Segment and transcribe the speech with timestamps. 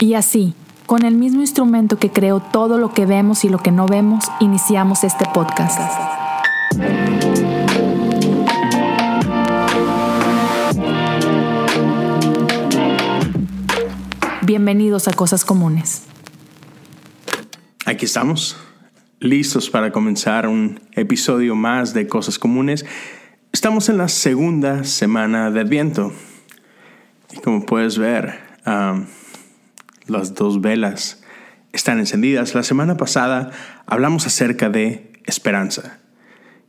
[0.00, 0.54] Y así,
[0.86, 4.26] con el mismo instrumento que creó todo lo que vemos y lo que no vemos,
[4.38, 5.80] iniciamos este podcast.
[14.42, 16.04] Bienvenidos a Cosas Comunes.
[17.84, 18.56] Aquí estamos,
[19.18, 22.86] listos para comenzar un episodio más de Cosas Comunes.
[23.52, 26.12] Estamos en la segunda semana de Adviento.
[27.32, 28.38] Y como puedes ver,
[30.08, 31.22] las dos velas
[31.72, 32.54] están encendidas.
[32.54, 33.50] La semana pasada
[33.86, 36.00] hablamos acerca de esperanza.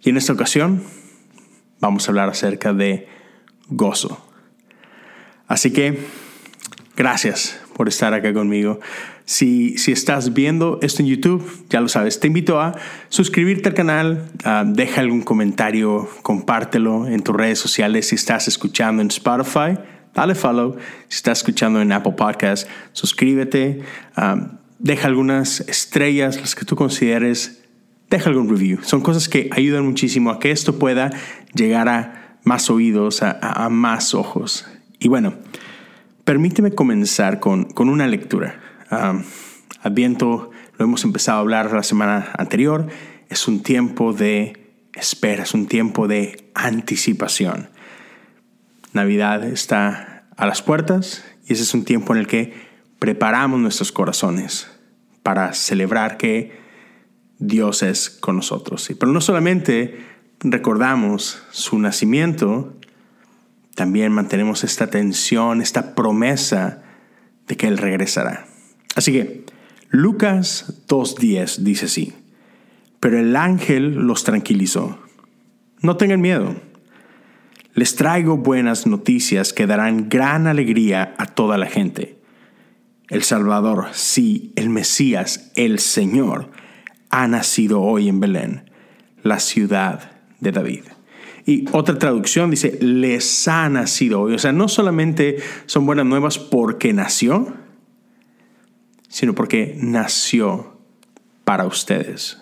[0.01, 0.83] Y en esta ocasión
[1.79, 3.07] vamos a hablar acerca de
[3.67, 4.25] gozo.
[5.47, 5.99] Así que
[6.95, 8.79] gracias por estar acá conmigo.
[9.25, 12.75] Si, si estás viendo esto en YouTube, ya lo sabes, te invito a
[13.09, 14.31] suscribirte al canal,
[14.65, 19.77] deja algún comentario, compártelo en tus redes sociales si estás escuchando en Spotify
[20.13, 20.77] dale follow.
[21.07, 23.81] Si estás escuchando en Apple Podcast, suscríbete,
[24.17, 27.63] um, deja algunas estrellas, las que tú consideres,
[28.09, 28.79] deja algún review.
[28.83, 31.11] Son cosas que ayudan muchísimo a que esto pueda
[31.53, 34.65] llegar a más oídos, a, más ojos.
[34.99, 35.33] Y bueno,
[36.23, 38.59] permíteme comenzar con, con una lectura.
[38.91, 39.23] Um,
[39.81, 42.87] Adviento, lo hemos empezado a hablar la semana anterior,
[43.29, 47.69] es un tiempo de espera, es un tiempo de anticipación.
[48.93, 52.53] Navidad está a las puertas y ese es un tiempo en el que
[52.97, 54.67] preparamos nuestros corazones
[55.23, 56.57] para celebrar que
[57.37, 58.89] Dios es con nosotros.
[58.99, 59.99] Pero no solamente
[60.39, 62.73] recordamos su nacimiento,
[63.75, 66.83] también mantenemos esta tensión, esta promesa
[67.47, 68.45] de que Él regresará.
[68.95, 69.45] Así que
[69.89, 72.13] Lucas 2.10 dice así,
[72.99, 74.99] pero el ángel los tranquilizó.
[75.81, 76.68] No tengan miedo
[77.79, 82.17] les traigo buenas noticias que darán gran alegría a toda la gente.
[83.07, 86.51] El Salvador, sí, el Mesías, el Señor,
[87.09, 88.69] ha nacido hoy en Belén,
[89.23, 90.11] la ciudad
[90.41, 90.83] de David.
[91.45, 94.33] Y otra traducción dice, les ha nacido hoy.
[94.33, 97.55] O sea, no solamente son buenas nuevas porque nació,
[99.07, 100.77] sino porque nació
[101.45, 102.41] para ustedes.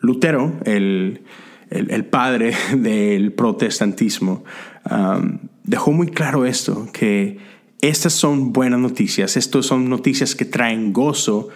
[0.00, 1.22] Lutero, el
[1.70, 4.44] el, padre del protestantismo,
[4.90, 7.38] um, dejó muy claro esto, que
[7.80, 11.48] estas son buenas noticias, estas son noticias que traen gozo,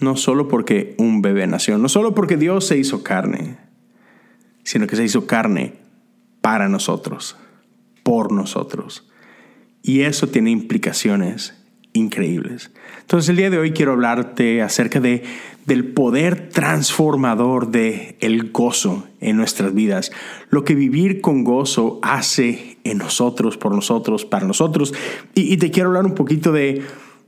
[0.00, 3.56] no solo porque un bebé nació, no solo porque Dios se hizo carne,
[4.62, 5.74] sino que se hizo carne
[6.40, 7.36] para nosotros,
[8.02, 9.08] por nosotros.
[9.82, 11.65] Y eso tiene implicaciones
[11.96, 12.70] increíbles.
[13.00, 15.22] Entonces el día de hoy quiero hablarte acerca de,
[15.64, 20.12] del poder transformador de el gozo en nuestras vidas,
[20.50, 24.94] lo que vivir con gozo hace en nosotros, por nosotros, para nosotros.
[25.34, 26.82] Y, te quiero hablar un poquito de,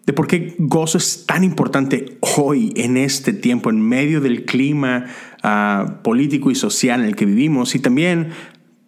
[0.06, 5.06] de por qué gozo es tan importante hoy, en este tiempo, en medio del clima
[5.42, 8.30] ah, político y social en el que vivimos, y también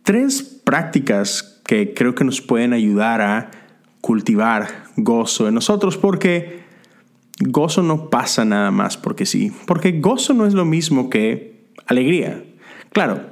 [0.03, 3.51] tres prácticas que creo que nos pueden ayudar a
[4.01, 6.61] cultivar gozo en nosotros, porque
[7.41, 12.45] gozo no pasa nada más porque sí, porque gozo no es lo mismo que alegría.
[12.93, 13.23] Claro,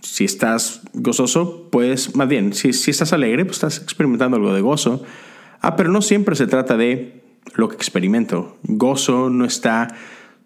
[0.00, 4.60] si estás gozoso, pues más bien, si, si estás alegre, pues estás experimentando algo de
[4.60, 5.02] gozo.
[5.60, 7.22] Ah, pero no siempre se trata de
[7.54, 8.58] lo que experimento.
[8.64, 9.94] Gozo no está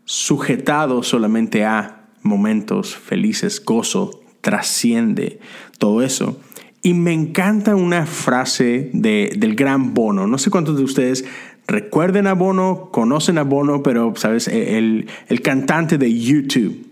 [0.04, 5.40] sujetado solamente a momentos felices, gozo trasciende
[5.78, 6.38] todo eso.
[6.86, 10.28] Y me encanta una frase de, del gran Bono.
[10.28, 11.24] No sé cuántos de ustedes
[11.66, 14.46] recuerden a Bono, conocen a Bono, pero, ¿sabes?
[14.46, 16.86] E, el, el cantante de YouTube.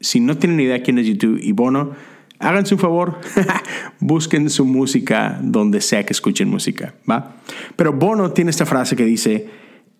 [0.00, 1.92] Si no tienen idea quién es YouTube y Bono,
[2.40, 3.20] háganse un favor,
[4.00, 7.36] busquen su música donde sea que escuchen música, ¿va?
[7.76, 9.48] Pero Bono tiene esta frase que dice,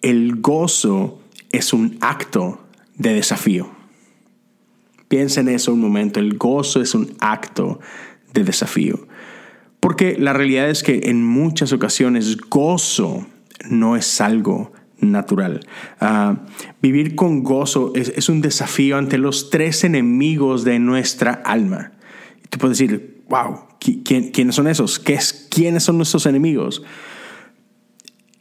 [0.03, 1.21] el gozo
[1.53, 2.61] es un acto
[2.97, 3.71] de desafío.
[5.07, 7.79] Piensen en eso un momento, el gozo es un acto
[8.35, 9.07] de desafío.
[9.81, 13.27] Porque la realidad es que en muchas ocasiones gozo
[13.69, 15.61] no es algo natural.
[16.01, 16.41] Ah,
[16.83, 21.93] vivir con gozo es, un desafío ante los tres enemigos de nuestra alma.
[22.51, 24.99] Tú puedes decir, wow, ¿quiénes son esos?
[24.99, 26.83] ¿Qué es, ¿Quiénes son nuestros enemigos?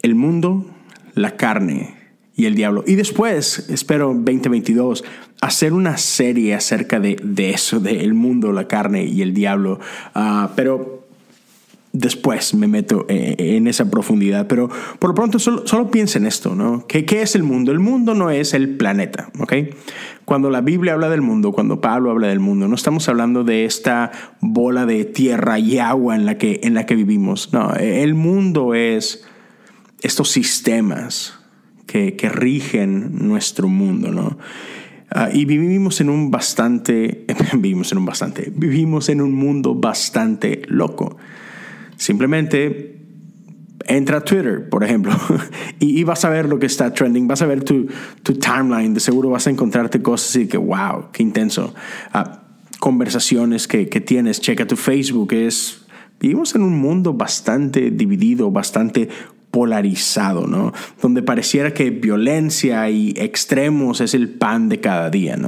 [0.02, 0.66] El mundo,
[1.14, 1.96] la carne
[2.36, 2.84] y el diablo.
[2.88, 5.04] Y después, espero 2022,
[5.42, 9.80] hacer una serie acerca de, de eso, del mundo, la carne y el diablo.
[10.16, 10.97] Ah, pero
[11.98, 16.56] después me meto eh, en esa profundidad, pero por lo pronto solo, piensa en esto,
[16.56, 16.86] ¿no?
[16.88, 17.72] ¿Qué, ¿Qué, es el mundo?
[17.72, 19.54] El mundo no es el planeta, ¿ok?
[20.26, 23.66] Cuando la Biblia habla del mundo, cuando Pablo habla del mundo, no estamos hablando de
[23.66, 24.12] esta
[24.42, 28.74] bola de tierra y agua en la que, en la que vivimos, no, el mundo
[28.74, 29.26] es
[30.02, 31.40] estos sistemas
[31.86, 34.38] que, rigen nuestro mundo, ¿no?
[35.10, 40.62] Ah, y vivimos en un bastante, vivimos en un bastante, vivimos en un mundo bastante
[40.68, 41.18] loco.
[41.98, 42.98] Simplemente
[43.86, 45.14] entra a Twitter, por ejemplo,
[45.80, 47.88] y, vas a ver lo que está trending, vas a ver tu,
[48.24, 51.74] timeline, de seguro vas a encontrarte cosas y que, wow, qué intenso.
[52.14, 52.44] Ah,
[52.80, 55.86] conversaciones que, que, tienes, checa tu Facebook, es,
[56.20, 59.10] vivimos en un mundo bastante dividido, bastante
[59.52, 60.74] polarizado, ¿no?
[61.02, 65.48] Donde pareciera que violencia y extremos es el pan de cada día, ¿no?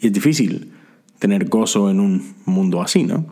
[0.00, 0.72] Y es difícil
[1.18, 3.26] tener gozo en un mundo así, ¿no?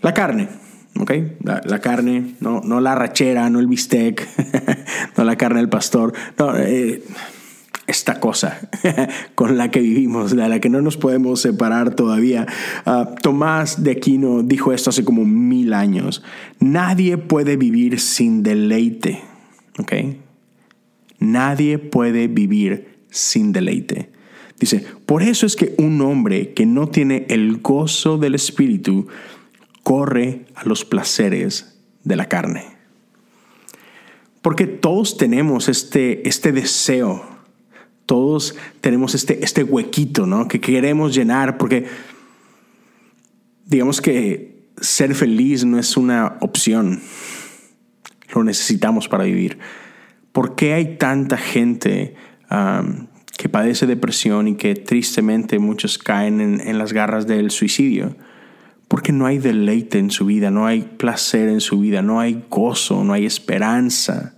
[0.00, 0.61] La carne.
[0.98, 1.12] ¿Ok?
[1.42, 4.26] La, carne, no, no la rachera, no el bistec,
[5.16, 6.12] no la carne del pastor,
[6.58, 7.02] eh,
[7.86, 8.68] esta cosa
[9.34, 12.46] con la que vivimos, de la que no nos podemos separar todavía.
[12.86, 16.22] Ah, Tomás de Aquino dijo esto hace como mil años.
[16.60, 19.20] Nadie puede vivir sin deleite,
[19.78, 19.92] ¿ok?
[21.18, 24.10] Nadie puede vivir sin deleite.
[24.58, 29.08] Dice, por eso es que un hombre que no tiene el gozo del Espíritu
[29.82, 32.64] corre a los placeres de la carne.
[34.40, 37.24] Porque todos tenemos este, este deseo,
[38.06, 40.48] todos tenemos este, este huequito ¿no?
[40.48, 41.86] que queremos llenar, porque
[43.66, 47.00] digamos que ser feliz no es una opción,
[48.34, 49.58] lo necesitamos para vivir.
[50.32, 52.14] ¿Por qué hay tanta gente
[53.36, 58.16] que padece depresión y que tristemente muchos caen en las garras del suicidio?
[58.92, 62.44] Porque no hay deleite en su vida, no hay placer en su vida, no hay
[62.50, 64.34] gozo, no hay esperanza.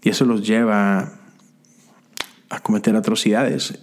[0.00, 1.12] Y eso los lleva
[2.48, 3.78] a cometer atrocidades.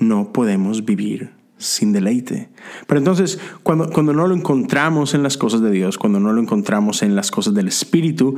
[0.00, 2.48] No podemos vivir sin deleite.
[2.88, 6.42] Pero entonces, cuando, cuando no lo encontramos en las cosas de Dios, cuando no lo
[6.42, 8.34] encontramos en las cosas del Espíritu,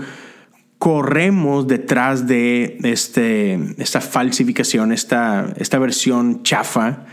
[0.79, 7.07] corremos detrás de este, esta falsificación, esta, esta versión chafa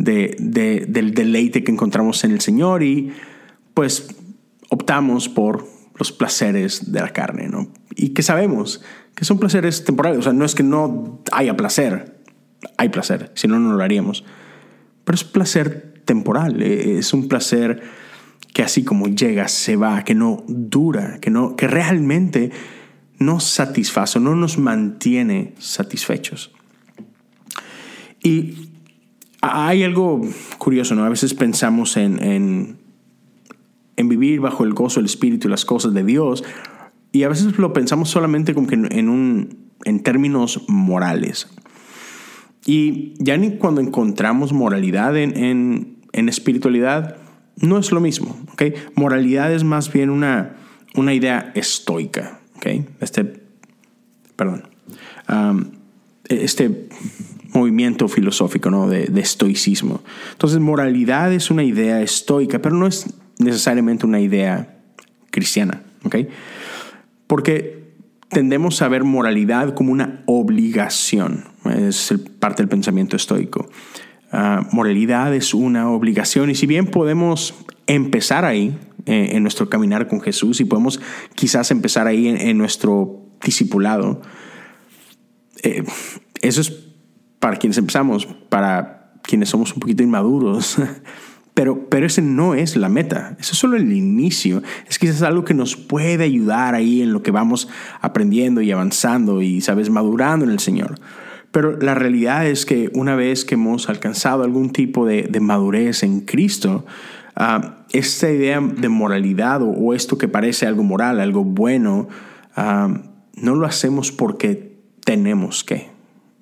[0.00, 3.12] de, del deleite que encontramos en el Señor y
[3.74, 4.08] pues
[4.70, 5.66] optamos por
[5.96, 7.68] los placeres de la carne, ¿no?
[7.94, 8.82] Y que sabemos
[9.14, 12.18] que son placeres temporales, o sea, no es que no haya placer,
[12.78, 14.24] hay placer, si no, no lo haríamos,
[15.04, 17.82] pero es placer temporal, e, es un placer
[18.54, 22.50] que así como llega, se va, que no dura, que, no, que realmente
[23.18, 26.52] nos satisface, no nos mantiene satisfechos.
[28.22, 28.69] Y
[29.42, 30.20] hay algo
[30.58, 31.04] curioso, ¿no?
[31.04, 32.22] A veces pensamos en,
[33.96, 36.42] en, vivir bajo el gozo del Espíritu y las cosas de Dios,
[37.12, 41.48] y a veces lo pensamos solamente como que en, en términos morales.
[42.66, 47.16] Y ya ni cuando encontramos moralidad en, en, espiritualidad,
[47.56, 48.38] no es lo mismo.
[48.52, 48.74] ¿okay?
[48.94, 50.56] Moralidad es más bien una,
[50.94, 52.40] una idea estoica.
[52.56, 52.86] ¿okay?
[53.00, 53.42] Este,
[54.36, 54.64] perdón.
[56.28, 56.88] este
[57.52, 58.88] movimiento filosófico ¿no?
[58.88, 60.02] de, estoicismo.
[60.32, 63.06] Entonces, moralidad es una idea estoica, pero no es
[63.38, 64.78] necesariamente una idea
[65.30, 65.82] cristiana.
[66.04, 66.28] ¿okay?
[67.26, 67.94] Porque
[68.28, 71.44] tendemos a ver moralidad como una obligación.
[71.64, 73.68] Es parte del pensamiento estoico.
[74.32, 77.54] Ah, moralidad es una obligación y si bien podemos
[77.88, 81.00] empezar ahí eh, en nuestro caminar con Jesús y podemos
[81.34, 84.22] quizás empezar ahí en, nuestro discipulado,
[85.64, 85.82] eh,
[86.42, 86.89] eso es
[87.40, 90.76] para quienes empezamos, para quienes somos un poquito inmaduros.
[91.52, 94.62] Pero, pero ese no es la meta, eso es solo el inicio.
[94.88, 97.68] Es quizás algo que nos puede ayudar ahí en lo que vamos
[98.00, 100.94] aprendiendo y avanzando y, sabes, madurando en el Señor.
[101.50, 106.20] Pero la realidad es que una vez que hemos alcanzado algún tipo de, madurez en
[106.20, 106.86] Cristo,
[107.34, 112.08] ah, esta idea de moralidad o, esto que parece algo moral, algo bueno,
[112.54, 113.02] ah,
[113.34, 115.89] no lo hacemos porque tenemos que.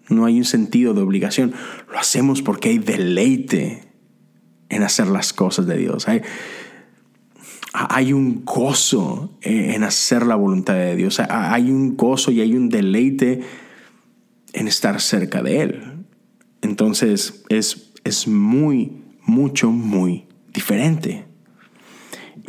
[0.09, 1.53] No hay un sentido de obligación.
[1.91, 3.89] Lo hacemos porque hay deleite
[4.69, 6.07] en hacer las cosas de Dios.
[7.73, 11.21] Hay, un gozo en hacer la voluntad de Dios.
[11.21, 13.41] Hay un gozo y hay un deleite
[14.53, 16.05] en estar cerca de Él.
[16.63, 21.25] Entonces es, es muy, mucho, muy diferente.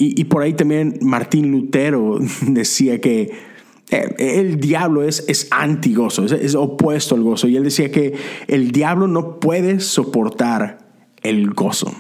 [0.01, 3.48] Y por ahí también Martín Lutero decía que
[3.89, 7.47] el diablo es, es antigozo, es, es, opuesto al gozo.
[7.47, 8.15] Y él decía que
[8.47, 10.89] el diablo no puede soportar
[11.21, 11.91] el gozo.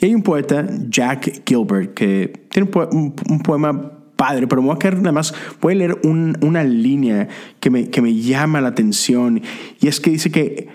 [0.00, 4.90] Y hay un poeta, Jack Gilbert, que tiene un, poema padre, pero me voy a
[4.92, 7.28] nada más, leer una línea
[7.60, 9.42] que me, que me llama la atención.
[9.80, 10.68] Y es que dice que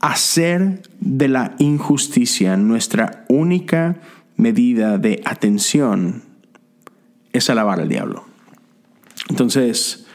[0.00, 4.00] hacer de la injusticia nuestra única
[4.36, 6.22] medida de atención
[7.32, 8.25] es alabar al diablo.
[9.28, 10.06] Entonces,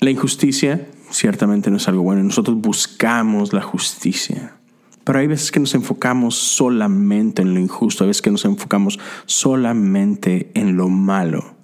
[0.00, 2.22] la injusticia ciertamente no es algo bueno.
[2.22, 4.56] Nosotros buscamos la justicia.
[5.04, 8.98] Pero hay veces que nos enfocamos solamente en lo injusto, hay veces que nos enfocamos
[9.24, 11.54] solamente en lo malo.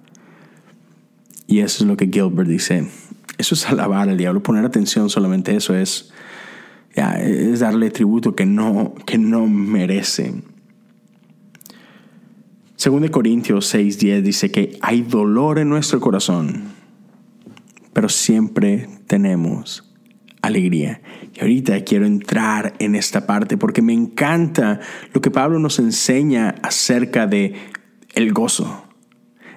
[1.45, 2.87] Y eso es lo que Gilbert dice.
[3.37, 6.13] Eso es alabar al diablo, poner atención solamente eso es,
[6.95, 10.41] es darle tributo que no, que no merece.
[12.83, 16.73] Según de Corintios 6:10 dice que hay dolor en nuestro corazón,
[17.93, 19.89] pero siempre tenemos
[20.41, 21.01] alegría.
[21.33, 24.81] Y ahorita quiero entrar en esta parte porque me encanta
[25.13, 27.55] lo que Pablo nos enseña acerca de
[28.15, 28.83] el gozo.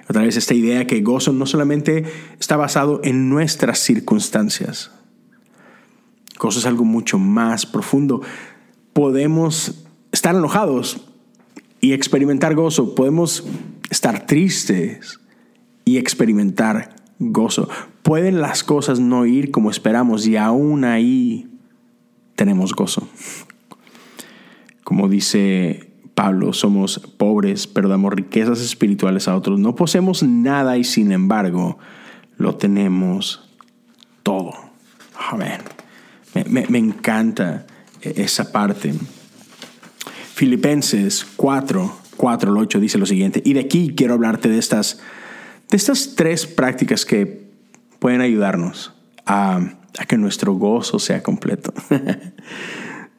[0.08, 2.04] Otra vez esta idea que gozo no solamente
[2.38, 4.92] está basado en nuestras circunstancias.
[6.38, 8.22] Gozo es algo mucho más profundo.
[8.92, 11.06] Podemos estar enojados
[11.86, 12.96] y experimentar gozo.
[12.96, 13.44] Podemos
[13.90, 15.20] estar tristes
[15.84, 17.68] y experimentar gozo.
[18.02, 21.48] Pueden las cosas no ir como esperamos y aún ahí
[22.34, 23.06] tenemos gozo.
[24.82, 29.60] Como dice Pablo, somos pobres, pero damos riquezas espirituales a otros.
[29.60, 31.78] No poseemos nada y sin embargo
[32.36, 33.48] lo tenemos
[34.24, 34.54] todo.
[35.30, 35.60] Amén.
[36.50, 37.64] Me, me encanta
[38.02, 38.92] esa parte.
[40.36, 43.40] Filipenses 4, 4 al 8 dice lo siguiente.
[43.42, 45.00] Y de aquí quiero hablarte de estas
[45.70, 47.46] de estas tres prácticas que
[47.98, 48.92] pueden ayudarnos
[49.24, 51.72] a, que nuestro gozo sea completo.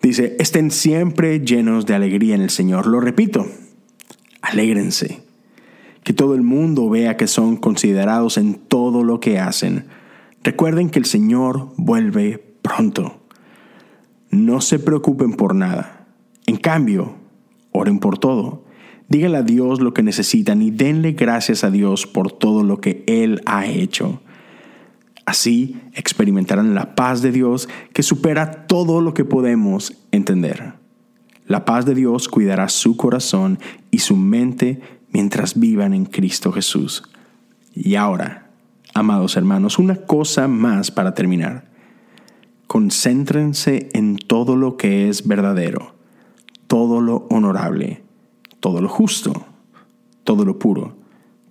[0.04, 2.86] Dice, estén siempre llenos de alegría en el Señor.
[2.86, 3.48] Lo repito,
[4.44, 5.24] alégrense.
[6.04, 9.86] Que todo el mundo vea que son considerados en todo lo que hacen.
[10.44, 13.20] Recuerden que el Señor vuelve pronto.
[14.30, 15.97] No se preocupen por nada.
[16.48, 17.16] En cambio,
[17.72, 18.68] oren por todo
[19.10, 23.04] Díganle a Dios lo que necesitan y denle gracias a Dios por todo lo que
[23.08, 24.22] Él ha hecho.
[25.26, 30.74] Así experimentarán la paz de Dios que supera todo lo que podemos entender.
[31.46, 33.60] La paz de Dios cuidará su corazón
[33.92, 37.04] y su mente mientras vivan en Cristo Jesús.
[37.74, 38.50] Y ahora,
[38.94, 41.70] amados hermanos, una cosa más para terminar.
[42.68, 45.96] Concéntrense en todo lo que es verdadero,
[46.68, 48.08] todo lo honorable
[48.60, 49.46] todo lo justo,
[50.24, 50.98] todo lo puro,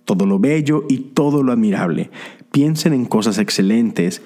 [0.05, 2.11] todo lo bello y todo lo admirable.
[2.51, 4.21] Piensen en cosas excelentes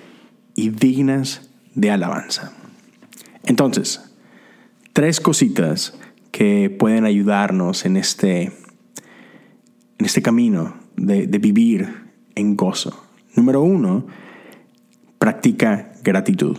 [0.55, 2.53] y dignas de alabanza.
[3.43, 4.13] Entonces,
[4.93, 5.98] tres cositas
[6.31, 13.05] que pueden ayudarnos en este, en este camino de, de vivir en gozo.
[13.36, 14.05] Número uno,
[15.17, 16.57] practica gratitud.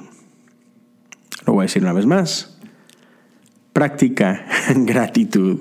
[1.47, 2.52] Lo voy a decir una vez más.
[3.73, 5.61] Practica gratitud.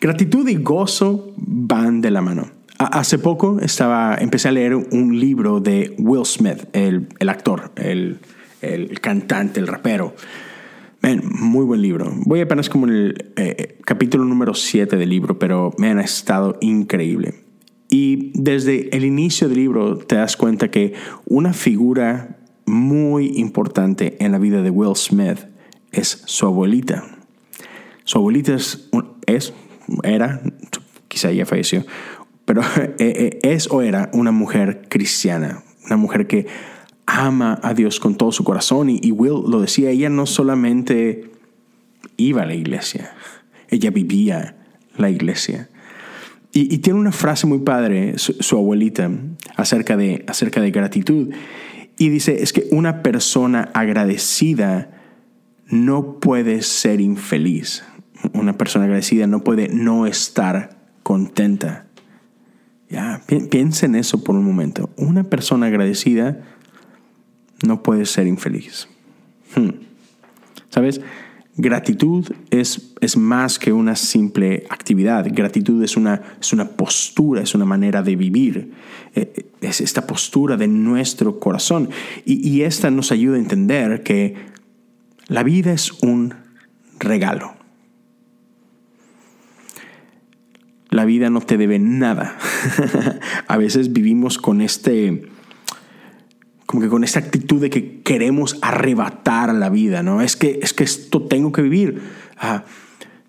[0.00, 2.50] Gratitud y gozo van de la mano.
[2.76, 8.18] Hace poco estaba, empecé a leer un libro de Will Smith, el, actor, el,
[9.00, 10.14] cantante, el rapero.
[11.22, 12.12] muy buen libro.
[12.26, 16.58] Voy apenas como en el eh, capítulo número 7 del libro, pero me han estado
[16.60, 17.34] increíble.
[17.88, 20.94] Y desde el inicio del libro te das cuenta que
[21.26, 25.38] una figura muy importante en la vida de Will Smith
[25.92, 27.04] es su abuelita.
[28.04, 29.52] Su abuelita es,
[30.02, 30.42] era,
[31.08, 31.84] quizá ya falleció,
[32.44, 36.46] pero eh, eh, es o era una mujer cristiana, una mujer que
[37.06, 41.30] ama a Dios con todo su corazón y, Will lo decía, ella no solamente
[42.16, 43.14] iba a la iglesia,
[43.68, 44.56] ella vivía
[44.96, 45.68] la iglesia.
[46.52, 49.10] Y, tiene una frase muy padre, su, abuelita,
[49.56, 51.30] acerca de, acerca de gratitud.
[51.98, 54.90] Y dice, es que una persona agradecida
[55.66, 57.82] no puede ser infeliz
[58.32, 61.86] una persona agradecida no puede no estar contenta.
[62.88, 64.90] Ya, piensa en eso por un momento.
[64.96, 66.38] Una persona agradecida
[67.66, 68.88] no puede ser infeliz.
[69.56, 69.70] Hmm.
[70.68, 71.00] ¿Sabes?
[71.56, 75.26] Gratitud es, más que una simple actividad.
[75.30, 76.20] Gratitud es una,
[76.76, 78.72] postura, es una manera de vivir.
[79.14, 81.90] Eh, es esta postura de nuestro corazón.
[82.24, 84.34] Y esta nos ayuda a entender que
[85.28, 86.34] la vida es un
[86.98, 87.53] regalo.
[90.94, 92.38] La vida no te debe nada.
[93.48, 95.26] a veces vivimos con este
[96.66, 100.22] como que con esta actitud de que queremos arrebatar la vida, ¿no?
[100.22, 102.00] Es que es que esto tengo que vivir.
[102.38, 102.62] Ah,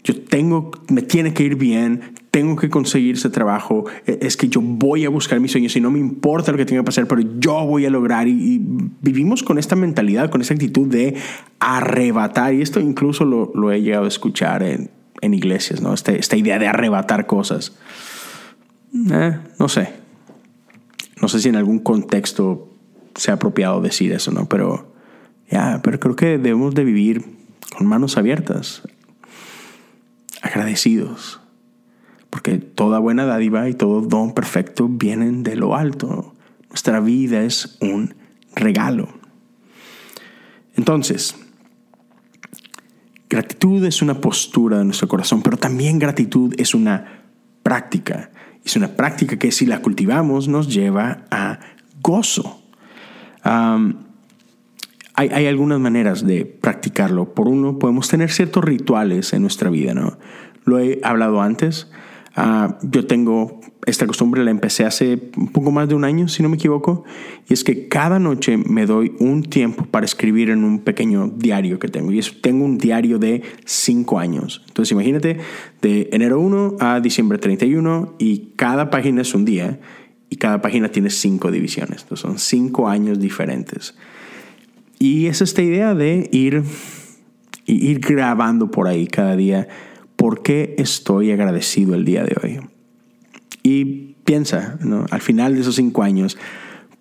[0.04, 4.48] yo tengo, me tiene que ir bien, tengo que conseguir ese trabajo, e, es que
[4.48, 7.08] yo voy a buscar mis sueños y no me importa lo que tenga que pasar,
[7.08, 8.28] pero yo voy a lograr.
[8.28, 8.62] Y,
[9.02, 11.16] vivimos con esta mentalidad, con esta actitud de
[11.58, 12.54] arrebatar.
[12.54, 14.92] Y esto incluso lo, lo he llegado a escuchar en,
[15.26, 15.94] en iglesias, ¿no?
[15.94, 17.74] Este, esta idea de arrebatar cosas.
[19.12, 19.94] Eh, no sé.
[21.22, 22.70] No sé si en algún contexto
[23.16, 24.48] sea apropiado decir eso, ¿no?
[24.48, 24.94] Pero
[25.50, 27.26] ya, pero creo que debemos de vivir
[27.78, 28.84] con manos abiertas,
[30.42, 31.40] agradecidos,
[32.30, 36.34] porque toda buena dádiva y todo don perfecto vienen de lo alto.
[36.70, 38.16] Nuestra vida es un
[38.56, 39.08] regalo.
[40.76, 41.36] Entonces,
[43.36, 47.24] gratitud es una postura de nuestro corazón, pero también gratitud es una
[47.64, 48.32] práctica.
[48.64, 51.60] Es una práctica que si la cultivamos nos lleva a
[52.02, 52.62] gozo
[55.16, 57.34] hay, algunas maneras de practicarlo.
[57.34, 60.18] Por uno, podemos tener ciertos rituales en nuestra vida, ¿no?
[60.66, 61.90] Lo he hablado antes.
[62.36, 66.42] Ah, yo tengo esta costumbre, la empecé hace un poco más de un año, si
[66.44, 67.04] no me equivoco,
[67.48, 71.80] y es que cada noche me doy un tiempo para escribir en un pequeño diario
[71.80, 72.12] que tengo.
[72.12, 74.64] Y tengo un diario de cinco años.
[74.68, 75.38] Entonces imagínate,
[75.82, 79.80] de enero 1 a diciembre 31, y cada página es un día
[80.30, 82.02] y cada página tiene cinco divisiones.
[82.04, 83.96] Entonces son cinco años diferentes.
[85.00, 86.64] Y es esta idea de ir,
[87.66, 89.68] ir grabando por ahí cada día
[90.16, 92.60] por qué estoy agradecido el día de hoy.
[93.66, 94.78] Y piensa,
[95.10, 96.38] al final de esos cinco años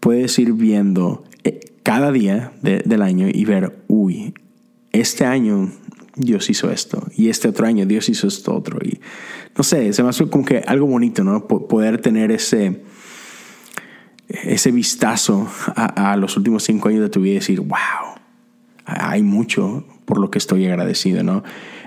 [0.01, 4.33] puedes ir viendo eh, cada día del año y ver, uy,
[4.91, 5.71] este año
[6.17, 8.79] Dios hizo esto y este otro año Dios hizo esto otro.
[8.83, 8.99] Y
[9.55, 11.47] no sé, se me hace como que algo bonito, ¿no?
[11.47, 12.83] Poder tener ese
[14.29, 18.17] ese vistazo a, los últimos cinco años de tu vida y decir, wow,
[18.87, 21.45] hay mucho por lo que estoy agradecido, ¿no?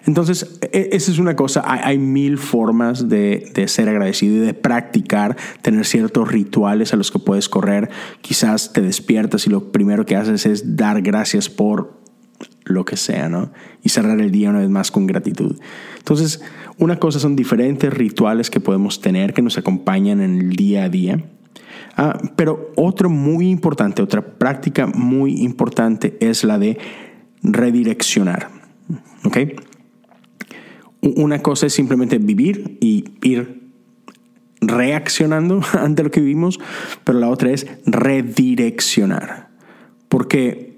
[0.07, 4.55] Entonces, e, esa es una cosa, hay, mil formas de, de, ser agradecido y de
[4.55, 7.89] practicar, tener ciertos rituales a los que puedes correr.
[8.21, 11.97] Quizás te despiertas y lo primero que haces es dar gracias por
[12.65, 13.51] lo que sea, ¿no?
[13.83, 15.59] Y cerrar el día una vez más con gratitud.
[15.99, 16.41] Entonces,
[16.79, 20.89] una cosa son diferentes rituales que podemos tener que nos acompañan en el día a
[20.89, 21.23] día
[21.99, 26.77] Ah, pero otro muy importante, otra práctica muy importante es la de
[27.41, 28.49] redireccionar.
[29.23, 29.37] ¿Ok?
[31.01, 33.67] Una cosa es simplemente vivir y ir
[34.61, 36.59] reaccionando ante lo que vivimos,
[37.03, 39.49] pero la otra es redireccionar.
[40.09, 40.77] Porque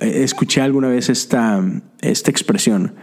[0.00, 1.62] escuché alguna vez esta,
[2.00, 2.94] esta expresión,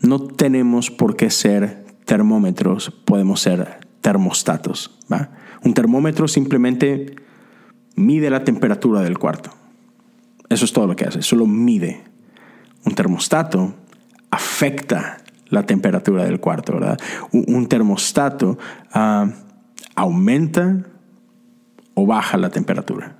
[0.00, 4.98] no tenemos por qué ser termómetros, podemos ser termostatos.
[5.12, 5.30] ¿va?
[5.62, 7.16] Un termómetro simplemente
[7.96, 9.50] mide la temperatura del cuarto.
[10.48, 12.02] Eso es todo lo que hace, solo mide.
[12.84, 13.74] Un termostato
[14.30, 16.98] afecta la temperatura del cuarto, ¿verdad?
[17.32, 18.58] Un, termostato
[18.92, 19.28] ah,
[19.94, 20.86] aumenta
[21.94, 23.16] o baja la temperatura.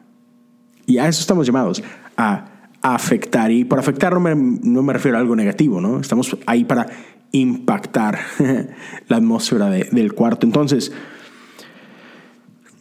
[0.86, 1.82] Y a eso estamos llamados,
[2.16, 2.46] a,
[2.82, 3.50] afectar.
[3.50, 6.00] Y por afectar no me, no me, refiero a algo negativo, ¿no?
[6.00, 6.86] Estamos ahí para
[7.32, 8.18] impactar
[9.08, 10.46] la atmósfera del cuarto.
[10.46, 10.92] Entonces,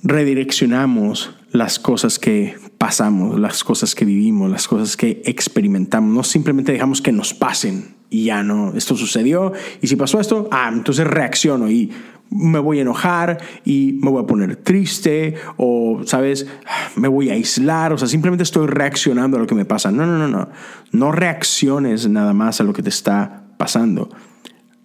[0.01, 6.15] redireccionamos las cosas que pasamos, las cosas que vivimos, las cosas que experimentamos.
[6.15, 10.47] No simplemente dejamos que nos pasen y ya no, esto sucedió y si pasó esto,
[10.51, 11.91] ah, entonces reacciono y
[12.31, 16.47] me voy a enojar y me voy a poner triste o, sabes,
[16.95, 19.91] me voy a aislar, o sea, simplemente estoy reaccionando a lo que me pasa.
[19.91, 20.49] No, no, no, no.
[20.91, 24.09] No reacciones nada más a lo que te está pasando.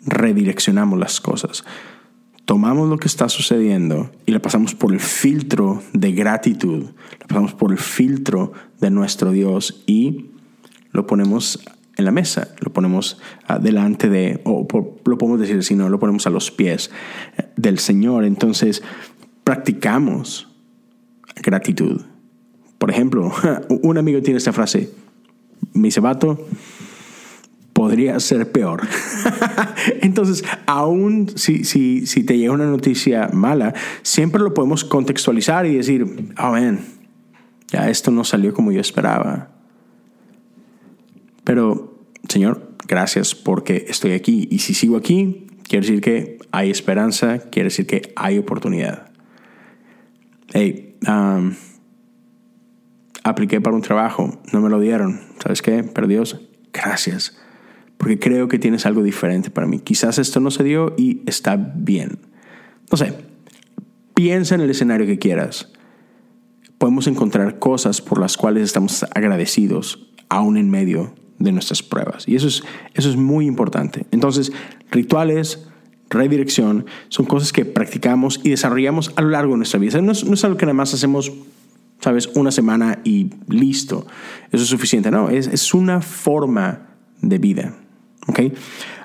[0.06, 1.64] Redireccionamos las cosas
[2.44, 6.84] tomamos lo que está sucediendo y le pasamos por el filtro de gratitud,
[7.18, 10.26] le pasamos por el filtro de nuestro Dios y
[10.92, 11.60] lo ponemos
[11.96, 14.66] en la mesa, lo ponemos ah, delante de, o
[15.04, 16.90] lo podemos decir así, no, lo ponemos a los pies
[17.36, 18.24] eh, del Señor.
[18.24, 18.82] Entonces,
[19.44, 20.48] practicamos
[21.36, 22.02] gratitud.
[22.78, 23.32] Por ejemplo,
[23.68, 24.90] un amigo tiene esta frase,
[25.72, 26.46] mi cebato,
[27.72, 28.82] podría ser peor.
[30.00, 35.76] Entonces, aún si, si, si, te llega una noticia mala, siempre lo podemos contextualizar y
[35.76, 36.56] decir, oh
[37.68, 39.53] ya esto no salió como yo esperaba.
[41.44, 44.48] Pero, Señor, gracias porque estoy aquí.
[44.50, 49.10] Y si sigo aquí, quiere decir que hay esperanza, quiere decir que hay oportunidad.
[50.52, 51.54] Hey, um,
[53.22, 55.20] apliqué para un trabajo, no me lo dieron.
[55.42, 55.82] ¿Sabes qué?
[55.82, 56.40] Pero Dios,
[56.72, 57.36] gracias
[57.96, 59.78] porque creo que tienes algo diferente para mí.
[59.78, 62.18] Quizás esto no se dio y está bien.
[62.90, 63.14] No sé,
[64.14, 65.72] piensa en el escenario que quieras.
[66.78, 72.28] Podemos encontrar cosas por las cuales estamos agradecidos aún en medio de nuestras pruebas.
[72.28, 72.62] Y eso es,
[72.94, 74.06] eso es muy importante.
[74.10, 74.52] Entonces,
[74.90, 75.66] rituales,
[76.10, 80.00] redirección, son cosas que practicamos y desarrollamos a lo largo de nuestra vida.
[80.00, 81.32] No es, no es algo que nada más hacemos,
[82.00, 84.06] sabes, una semana y listo.
[84.52, 85.10] Eso es suficiente.
[85.10, 86.88] No, es, es una forma
[87.20, 87.74] de vida.
[88.28, 88.52] ¿okay?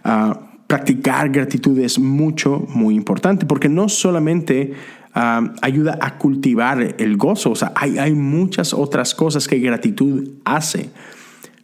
[0.04, 4.74] Ah, practicar gratitud es mucho, muy importante, porque no solamente
[5.15, 10.30] ah, ayuda a cultivar el gozo, o sea, hay, hay muchas otras cosas que gratitud
[10.46, 10.92] hace.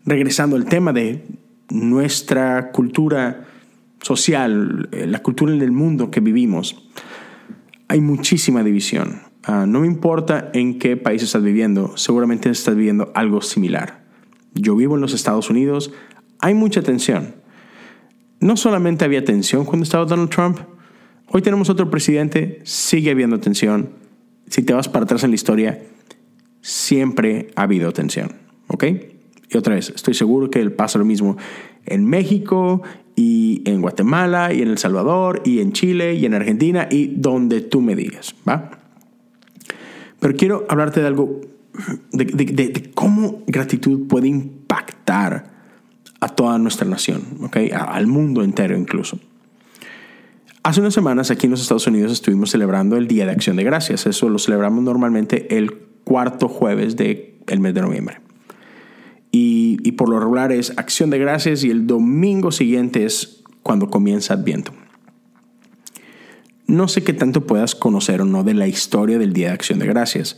[0.05, 1.25] Regresando al tema de
[1.69, 3.47] nuestra cultura
[4.01, 6.87] social, eh, la cultura en el mundo que vivimos,
[7.87, 9.21] hay muchísima división.
[9.43, 14.03] Ah, no me importa en qué país estás viviendo, seguramente estás viviendo algo similar.
[14.53, 15.91] Yo vivo en los Estados Unidos,
[16.39, 17.35] hay mucha tensión.
[18.39, 20.59] No solamente había tensión cuando estaba Donald Trump,
[21.29, 23.89] hoy tenemos otro presidente, sigue habiendo tensión.
[24.47, 25.83] Si te vas para atrás en la historia,
[26.61, 28.33] siempre ha habido tensión.
[28.67, 28.85] ¿Ok?
[29.49, 31.37] Y otra vez, estoy seguro que pasa lo mismo
[31.85, 32.81] en México
[33.15, 37.61] y en Guatemala y en El Salvador y en Chile y en Argentina y donde
[37.61, 38.71] tú me digas, ¿va?
[40.19, 41.41] Pero quiero hablarte de algo,
[42.11, 45.53] de, cómo gratitud puede impactar
[46.19, 47.57] a toda nuestra nación, ¿ok?
[47.73, 49.19] al mundo entero incluso.
[50.63, 53.63] Hace unas semanas aquí en los Estados Unidos estuvimos celebrando el Día de Acción de
[53.63, 54.07] Gracias.
[54.07, 58.24] Eso lo celebramos normalmente el cuarto jueves del mes de noviembre
[59.37, 64.33] y, por lo regular es acción de gracias y el domingo siguiente es cuando comienza
[64.33, 64.71] Adviento.
[66.67, 69.79] No sé qué tanto puedas conocer o no de la historia del Día de Acción
[69.79, 70.37] de Gracias.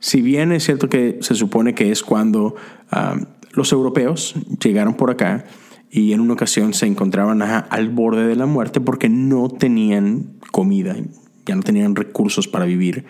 [0.00, 2.54] Si bien es cierto que se supone que es cuando
[2.90, 3.18] ah,
[3.52, 5.44] los europeos llegaron por acá
[5.90, 10.96] y en una ocasión se encontraban al borde de la muerte porque no tenían comida,
[11.44, 13.04] ya no tenían recursos para vivir.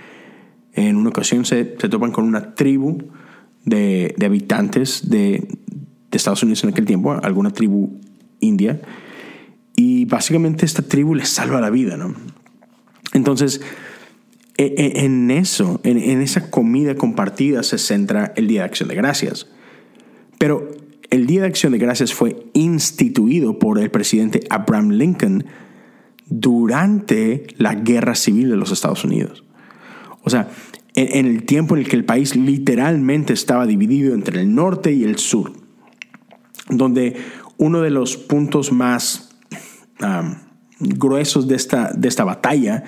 [0.72, 3.05] En una ocasión se, se topan con una tribu
[3.64, 5.49] de, habitantes de,
[6.11, 8.01] Estados Unidos en aquel tiempo, alguna tribu
[8.40, 8.81] india,
[9.77, 12.14] y básicamente esta tribu les salva la vida, ¿no?
[13.12, 13.61] Entonces,
[14.57, 18.97] e, e, en eso, en, esa comida compartida se centra el Día de Acción de
[18.97, 19.47] Gracias.
[20.38, 20.68] Pero
[21.11, 25.44] el Día de Acción de Gracias fue instituido por el presidente Abraham Lincoln
[26.27, 29.44] durante la Guerra Civil de los Estados Unidos.
[30.23, 30.51] O sea,
[30.98, 35.04] en, el tiempo en el que el país literalmente estaba dividido entre el norte y
[35.04, 35.52] el sur,
[36.68, 37.16] donde
[37.56, 39.37] uno de los puntos más
[40.80, 42.84] gruesos de esta, de esta batalla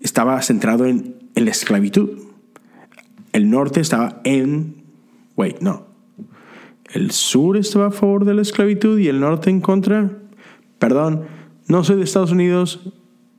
[0.00, 2.10] estaba centrado en, la esclavitud.
[3.32, 4.84] El norte estaba en...
[5.36, 5.86] Wait, no.
[6.92, 10.18] El sur estaba a favor de la esclavitud y el norte en contra.
[10.78, 11.24] Perdón,
[11.66, 12.92] no soy de Estados Unidos,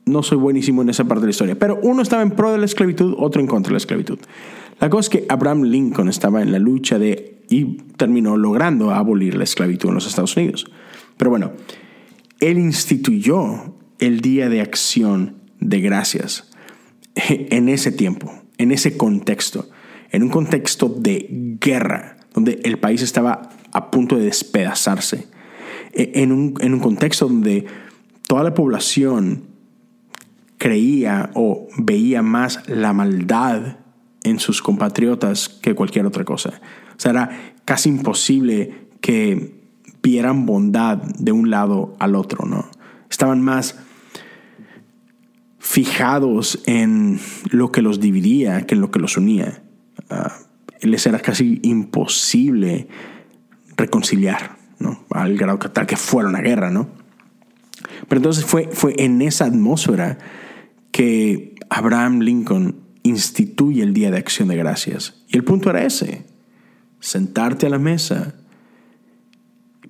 [0.06, 2.58] no soy buenísimo en esa parte de la historia, pero uno estaba en pro de
[2.58, 4.18] la esclavitud, otro en contra de la esclavitud.
[4.80, 9.34] La cosa es que Abraham Lincoln estaba en la lucha de y terminó logrando abolir
[9.34, 10.66] la esclavitud en los Estados Unidos.
[11.16, 11.52] Pero bueno,
[12.40, 16.50] él instituyó el Día de Acción de Gracias
[17.14, 19.68] en ese tiempo, en ese contexto,
[20.10, 25.26] en un contexto de guerra, donde el país estaba a punto de despedazarse,
[25.92, 27.66] e, en un, en un contexto donde
[28.26, 29.53] toda la población
[30.58, 33.78] creía o veía más la maldad
[34.22, 36.60] en sus compatriotas que cualquier otra cosa.
[36.96, 37.30] O sea, era
[37.64, 39.62] casi imposible que
[40.02, 42.66] vieran bondad de un lado al otro, ¿no?
[43.10, 43.78] Estaban más
[45.58, 47.18] fijados en
[47.50, 49.62] lo que los dividía que en lo que los unía.
[50.10, 52.88] Uh, les era casi imposible
[53.76, 55.04] reconciliar, ¿no?
[55.10, 56.88] Al grado tal que fuera una guerra, ¿no?
[58.08, 60.18] Pero entonces fue, fue en esa atmósfera
[60.94, 65.24] que Abraham Lincoln instituye el Día de Acción de Gracias.
[65.26, 66.24] Y el punto era ese,
[67.00, 68.36] sentarte a la mesa,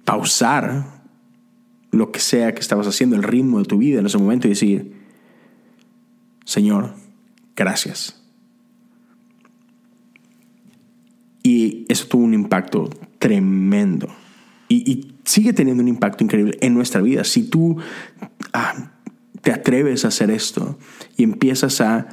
[0.06, 1.02] pausar
[1.90, 4.50] lo que sea que estabas haciendo, el ritmo de tu vida en ese momento y
[4.52, 4.94] decir,
[6.46, 6.94] Señor,
[7.54, 8.22] gracias.
[11.42, 12.88] Y eso tuvo un impacto
[13.18, 14.08] tremendo.
[14.70, 17.24] Y, sigue teniendo un impacto increíble en nuestra vida.
[17.24, 17.76] Si tú
[18.54, 18.93] ah,
[19.44, 20.76] te atreves a hacer esto
[21.16, 22.08] y empiezas a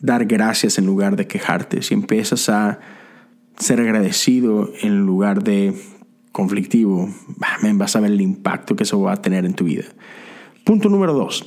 [0.00, 2.80] dar gracias en lugar de quejarte, si empiezas a
[3.56, 5.80] ser agradecido en lugar de
[6.32, 7.08] conflictivo,
[7.74, 9.84] vas a ver el impacto que eso va a tener en tu vida.
[10.64, 11.44] Punto número dos,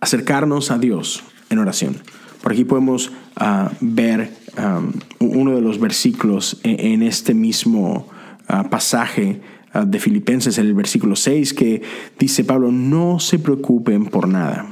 [0.00, 1.98] acercarnos a Dios en oración.
[2.42, 8.08] Por aquí podemos ah, ver um, uno de los versículos en, este mismo
[8.48, 11.82] ah, pasaje Ah, de Filipenses, en el versículo 6, que
[12.18, 14.66] dice Pablo, no se preocupen por nada.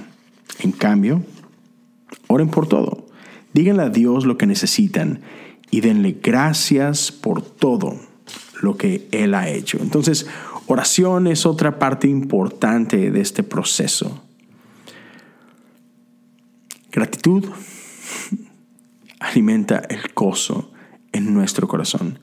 [0.61, 1.23] En cambio,
[2.29, 3.07] oren por todo.
[3.53, 5.21] Díganle a Dios lo que necesitan
[5.71, 7.99] y denle gracias por todo
[8.61, 9.79] lo que Él ha hecho.
[9.81, 10.27] Entonces,
[10.67, 14.23] oración es otra parte importante de este proceso.
[16.91, 17.45] Gratitud
[19.21, 20.73] alimenta el gozo
[21.13, 22.19] en nuestro corazón.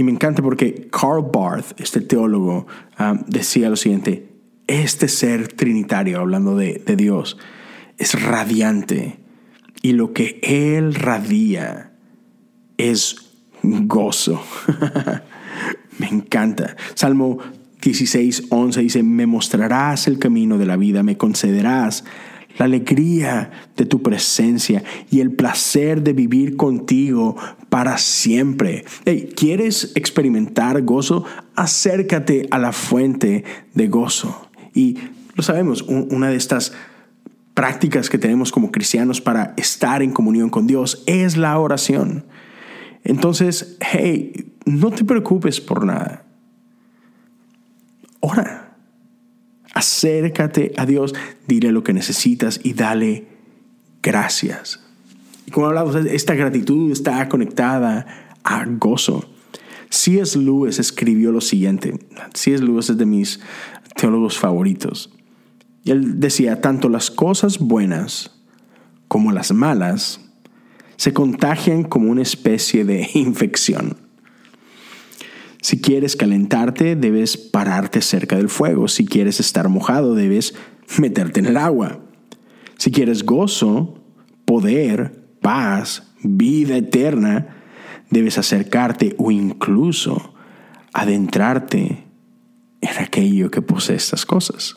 [0.00, 4.28] Y me encanta porque Karl Barth, este teólogo, ah, decía lo siguiente,
[4.66, 7.36] este ser trinitario, hablando de, Dios,
[7.98, 9.18] es radiante
[9.82, 11.92] y lo que Él radia
[12.78, 13.14] es
[13.62, 14.42] gozo.
[15.98, 16.78] me encanta.
[16.94, 17.36] Salmo
[17.82, 22.04] 16, 11 dice, me mostrarás el camino de la vida, me concederás
[22.58, 27.36] la alegría de tu presencia y el placer de vivir contigo
[27.68, 28.84] para siempre.
[29.36, 31.24] ¿Quieres experimentar gozo?
[31.54, 34.48] Acércate a la fuente de gozo.
[34.74, 34.98] Y
[35.34, 36.72] lo sabemos, una de estas
[37.54, 42.24] prácticas que tenemos como cristianos para estar en comunión con Dios es la oración.
[43.04, 46.24] Entonces, hey, no te preocupes por nada.
[48.20, 48.59] Ora.
[49.80, 51.14] Acércate a Dios,
[51.48, 53.28] dile lo que necesitas y dale
[54.02, 54.78] gracias.
[55.46, 59.24] Y como hablamos, esta gratitud está conectada a gozo.
[59.88, 60.38] C.S.
[60.38, 61.98] Lewis escribió lo siguiente.
[62.34, 62.62] C.S.
[62.62, 63.40] Lewis es de mis
[63.96, 65.14] teólogos favoritos.
[65.82, 68.38] Y él decía, tanto las cosas buenas
[69.08, 70.20] como las malas
[70.96, 73.96] se contagian como una especie de infección.
[75.60, 78.88] Si quieres calentarte, debes pararte cerca del fuego.
[78.88, 80.54] Si quieres estar mojado, debes
[80.98, 82.00] meterte en el agua.
[82.78, 84.02] Si quieres gozo,
[84.46, 87.56] poder, paz, vida eterna,
[88.08, 90.34] debes acercarte o incluso
[90.92, 92.06] adentrarte
[92.80, 94.76] en aquello que posee estas cosas.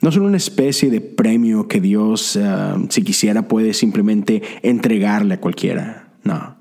[0.00, 5.40] No son una especie de premio que Dios, eh, si quisiera, puede simplemente entregarle a
[5.40, 6.12] cualquiera.
[6.22, 6.57] No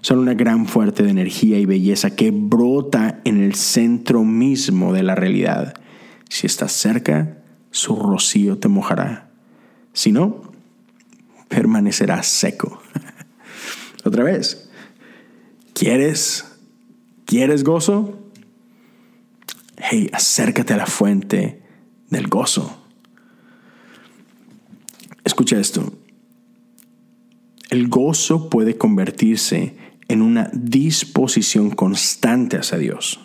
[0.00, 5.02] son una gran fuerte de energía y belleza que brota en el centro mismo de
[5.02, 5.74] la realidad.
[6.28, 7.38] Si estás cerca,
[7.70, 9.30] su rocío te mojará.
[9.92, 10.52] Si no,
[11.48, 12.82] permanecerá seco.
[14.04, 14.70] Otra vez,
[15.74, 16.44] ¿quieres,
[17.24, 18.18] ¿quieres gozo?
[19.76, 21.62] Hey, acércate a la fuente
[22.10, 22.84] del gozo.
[25.24, 25.92] Escucha esto.
[27.70, 29.76] El gozo puede convertirse
[30.08, 33.20] en una disposición constante hacia Dios,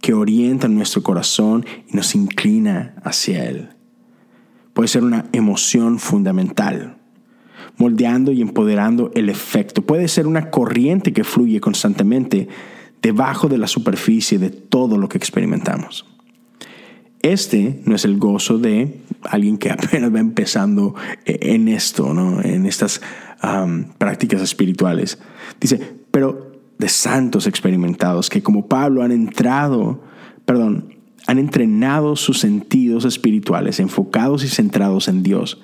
[0.00, 3.70] que orienta nuestro corazón y nos inclina hacia Él.
[4.72, 6.98] Puede ser una emoción fundamental,
[7.76, 9.82] moldeando y empoderando el efecto.
[9.82, 12.48] Puede ser una corriente que fluye constantemente
[13.02, 16.06] debajo de la superficie de todo lo que experimentamos.
[17.22, 22.40] Este no es el gozo de alguien que apenas va empezando en esto, ¿no?
[22.42, 23.00] en estas
[23.98, 25.18] prácticas espirituales.
[25.60, 30.02] Dice, pero de santos experimentados que como Pablo han entrado,
[30.44, 30.94] perdón,
[31.26, 35.60] han entrenado sus sentidos espirituales, enfocados y centrados en Dios.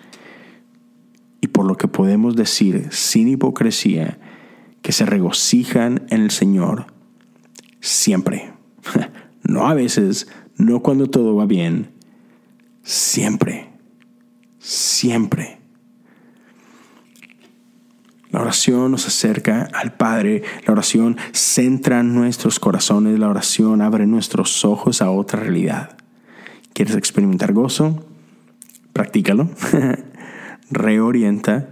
[1.41, 4.19] Y por lo que podemos decir sin hipocresía,
[4.83, 6.87] que se regocijan en el Señor
[7.81, 8.53] siempre.
[9.49, 11.93] No a veces, no cuando todo va bien,
[12.83, 13.69] siempre,
[14.59, 15.61] siempre.
[18.31, 24.65] La oración nos acerca al Padre, la oración centra nuestros corazones, la oración abre nuestros
[24.65, 25.97] ojos a otra realidad.
[26.73, 28.07] ¿Quieres experimentar gozo?
[28.93, 29.49] Practícalo.
[30.71, 31.69] Reorienta.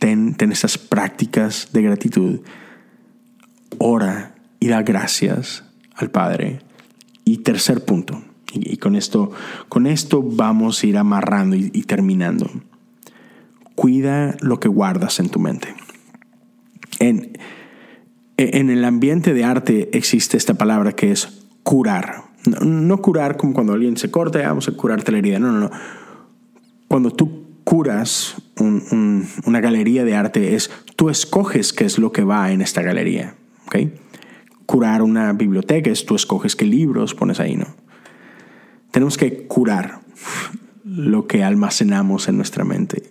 [0.00, 2.40] ten, ten esas prácticas de gratitud.
[3.78, 6.60] Ora y da gracias al Padre.
[7.24, 9.30] Y tercer punto, y, con, esto,
[9.68, 12.50] con esto vamos a ir amarrando y, terminando.
[13.74, 15.74] Cuida lo que guardas en tu mente.
[17.00, 17.36] En,
[18.36, 22.24] en el ambiente de arte existe esta palabra que es curar.
[22.62, 25.38] No, curar como cuando alguien se corta, vamos a curarte la herida.
[25.38, 25.70] No, no, no.
[26.88, 32.52] Cuando tú curas una galería de arte es tú escoges qué es lo que va
[32.52, 33.34] en esta galería.
[34.66, 37.66] curar una biblioteca, es tú escoges qué libros pones ahí, ¿no?
[38.90, 40.00] Tenemos que curar
[40.84, 43.02] lo que almacenamos en nuestra mente.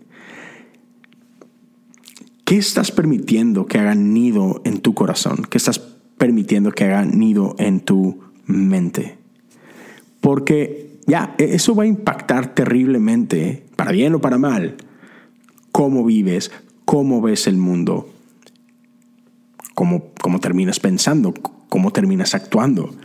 [2.45, 5.45] ¿Qué estás permitiendo que haga nido en tu corazón?
[5.49, 5.79] ¿Qué estás
[6.17, 9.17] permitiendo que haga nido en tu mente?
[10.19, 14.75] Porque ya, e-, eso va a impactar terriblemente, para bien o para mal,
[15.71, 16.51] cómo vives,
[16.85, 18.09] cómo ves el mundo,
[19.73, 21.33] cómo, terminas pensando,
[21.69, 22.95] cómo terminas actuando.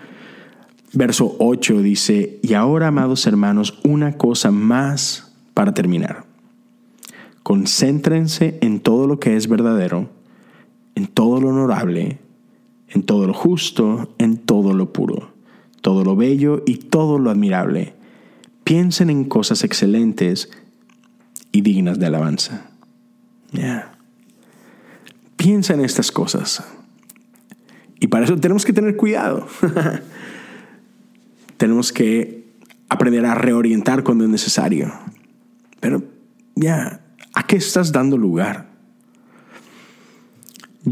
[0.92, 6.27] Verso 8 dice, y ahora, amados hermanos, una cosa más para terminar.
[7.48, 10.10] Concéntrense en todo lo que es verdadero,
[10.94, 12.18] en todo lo honorable,
[12.90, 15.32] en todo lo justo, en todo lo puro,
[15.80, 17.94] todo lo bello y todo lo admirable.
[18.64, 20.50] Piensen en cosas excelentes
[21.50, 22.70] y dignas de alabanza.
[25.38, 26.62] Piensa en estas cosas
[27.98, 29.46] Y para eso tenemos que tener cuidado.
[31.56, 32.44] tenemos que
[32.90, 34.92] aprender a reorientar cuando es necesario.
[35.80, 36.04] Pero
[36.54, 37.07] ya,
[37.38, 38.68] ¿a qué estás dando lugar?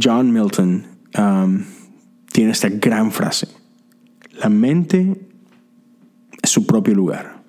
[0.01, 0.87] John Milton
[1.19, 1.65] um,
[2.31, 3.49] tiene esta gran frase.
[4.41, 5.29] La mente
[6.41, 7.43] es su propio lugar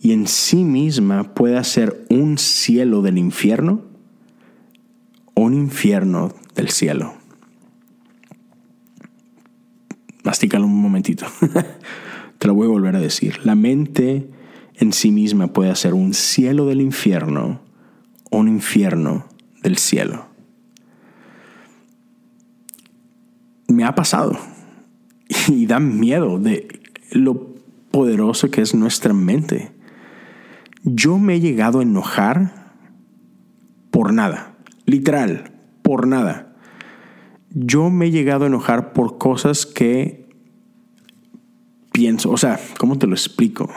[0.00, 3.82] y en sí misma puede ser un cielo del infierno
[5.34, 7.14] o un infierno del cielo.
[10.24, 11.24] Mastícalo un momentito.
[12.38, 13.38] Te lo voy a volver a decir.
[13.44, 14.28] La mente
[14.74, 17.67] en sí misma puede ser un cielo del infierno
[18.30, 19.26] un infierno
[19.62, 20.26] del cielo.
[23.68, 24.38] Me ha pasado
[25.48, 26.68] y da miedo de
[27.12, 27.54] lo
[27.90, 29.72] poderoso que es nuestra mente.
[30.84, 32.72] Yo me he llegado a enojar
[33.90, 34.54] por nada,
[34.86, 35.50] literal,
[35.82, 36.54] por nada.
[37.50, 40.28] Yo me he llegado a enojar por cosas que
[41.92, 43.68] pienso, o sea, ¿cómo te lo explico?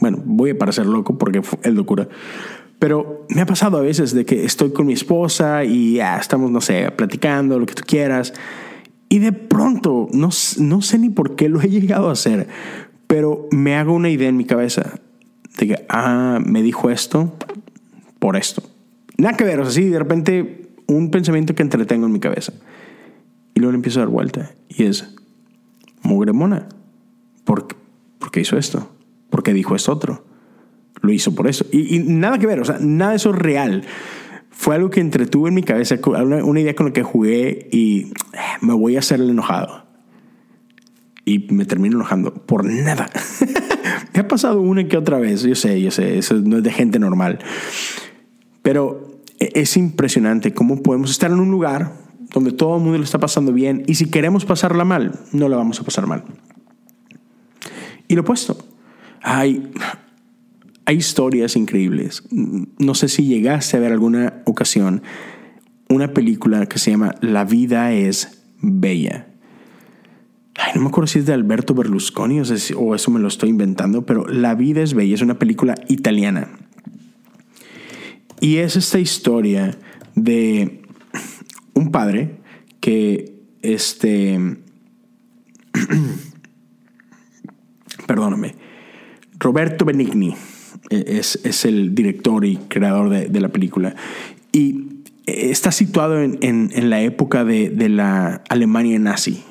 [0.00, 2.08] bueno, voy a parecer loco porque es locura.
[2.78, 6.60] Pero me ha pasado a veces de que estoy con mi esposa y estamos, no
[6.60, 8.34] sé, platicando, lo que tú quieras.
[9.08, 12.48] Y de pronto, no, no sé ni por qué lo he llegado a hacer,
[13.06, 15.00] pero me hago una idea en mi cabeza
[15.58, 17.32] de que, ah, me dijo esto
[18.18, 18.62] por esto.
[19.16, 22.52] Nada que ver, o sea, sí, de repente un pensamiento que entretengo en mi cabeza.
[23.54, 24.50] Y luego le empiezo a dar vuelta.
[24.68, 25.14] Y es,
[26.02, 26.68] mugre mona.
[27.44, 27.68] ¿Por,
[28.32, 28.90] qué hizo esto?
[29.30, 30.24] ¿Por qué dijo esto otro?
[31.04, 31.66] Lo hizo por eso.
[31.70, 33.84] Y, nada que ver, o sea, nada de eso es real.
[34.50, 38.38] Fue algo que entretuve en mi cabeza, una, idea con la que jugué y eh,
[38.62, 39.84] me voy a hacer el enojado.
[41.26, 43.10] Y me termino enojando por nada.
[44.14, 46.72] me ha pasado una que otra vez, yo sé, yo sé, eso no es de
[46.72, 47.38] gente normal.
[48.62, 51.92] Pero e, es impresionante cómo podemos estar en un lugar
[52.32, 55.56] donde todo el mundo lo está pasando bien y si queremos pasarla mal, no la
[55.56, 56.24] vamos a pasar mal.
[58.08, 58.56] Y lo opuesto,
[59.22, 59.70] hay,
[60.86, 62.24] hay historias increíbles.
[62.30, 65.02] No sé si llegaste a ver alguna ocasión
[65.88, 69.28] una película que se llama La vida es bella.
[70.74, 72.44] no me acuerdo si es de Alberto Berlusconi o,
[72.76, 76.50] o eso me lo estoy inventando, pero La vida es bella es una película italiana.
[78.40, 79.78] Y es esta historia
[80.14, 80.82] de
[81.72, 82.40] un padre
[82.80, 84.58] que este
[88.06, 88.54] perdóname,
[89.38, 90.34] Roberto Benigni
[90.90, 93.94] eh, es, el director y creador de, la película.
[94.52, 94.86] Y
[95.26, 99.42] está situado en, la época de, la Alemania nazi.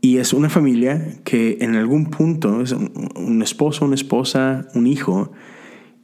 [0.00, 5.32] Y es una familia que en algún punto es un, esposo, una esposa, un hijo,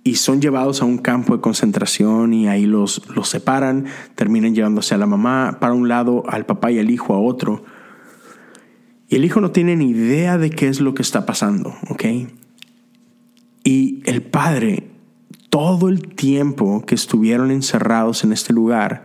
[0.05, 3.87] y son llevados a un campo de concentración y ahí los, los separan,
[4.17, 7.65] terminan llevándose a la mamá para un lado, al papá y al hijo a otro.
[9.09, 12.05] Y el hijo no tiene ni idea de qué es lo que está pasando, ¿ok?
[13.64, 14.90] Y el padre,
[15.51, 19.05] todo el tiempo que estuvieron encerrados en este lugar,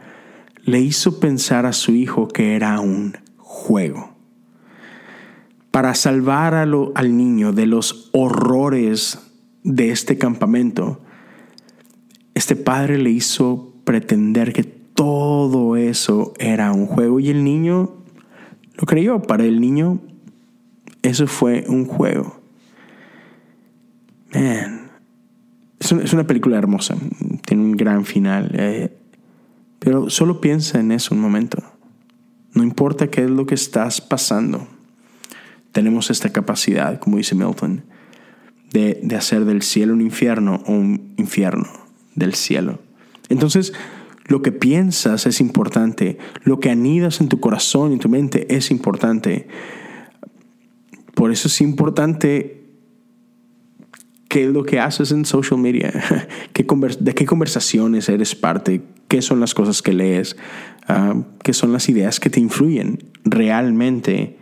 [0.64, 4.14] le hizo pensar a su hijo que era un juego.
[5.72, 9.20] Para salvar al niño de los horrores
[9.64, 11.02] de este campamento,
[12.34, 18.04] este padre le hizo pretender que todo eso era un juego y el niño
[18.76, 19.22] lo creyó.
[19.22, 20.00] Para el niño,
[21.04, 22.37] eso fue un juego.
[24.34, 24.88] Man,
[25.80, 26.96] es una, película hermosa.
[27.46, 28.52] Tiene un gran final.
[28.54, 28.98] Eh,
[29.80, 31.64] pero solo piensa en eso un momento.
[32.54, 34.68] No importa qué es lo que estás pasando.
[35.72, 37.84] Tenemos esta capacidad, como dice Milton,
[38.72, 41.68] de, de hacer del cielo un infierno o un infierno
[42.16, 42.80] del cielo.
[43.30, 43.74] Entonces,
[44.26, 46.18] lo que piensas es importante.
[46.44, 49.48] Lo que anidas en tu corazón y tu mente es importante.
[51.14, 52.57] Por eso es importante
[54.30, 55.92] qué es lo que haces en social media,
[56.54, 60.36] de qué conversaciones eres parte, qué son las cosas que lees,
[60.88, 63.00] ah, qué son las ideas que te influyen.
[63.24, 64.38] Realmente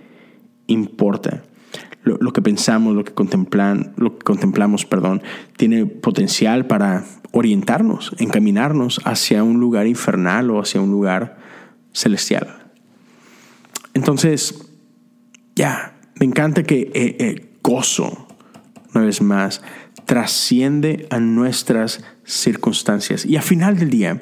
[0.67, 1.43] importa.
[2.03, 5.23] Lo, que pensamos, lo que, contemplan, lo que contemplamos, perdón,
[5.57, 11.39] tiene potencial para orientarnos, encaminarnos hacia un lugar infernal o hacia un lugar
[11.93, 12.71] celestial.
[13.95, 14.69] Entonces,
[15.55, 18.27] ya, me encanta que eh, eh, gozo,
[18.93, 19.63] una vez más,
[20.05, 23.25] trasciende a nuestras circunstancias.
[23.25, 24.21] Y al final del día,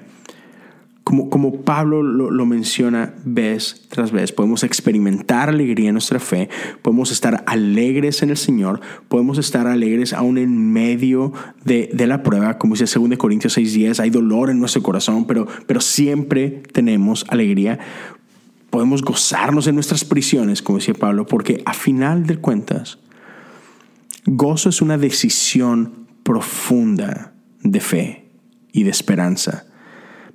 [1.03, 6.49] como, Pablo lo, menciona vez tras vez, podemos experimentar alegría en nuestra fe,
[6.81, 8.79] podemos estar alegres en el Señor,
[9.09, 11.33] podemos estar alegres aún en medio
[11.65, 15.81] de, la prueba, como dice 2 Corintios 6:10, hay dolor en nuestro corazón, pero, pero
[15.81, 17.79] siempre tenemos alegría
[18.69, 22.97] podemos gozarnos en nuestras prisiones, como decía Pablo, porque a final de cuentas,
[24.25, 28.25] gozo es una decisión profunda de fe
[28.71, 29.65] y de esperanza,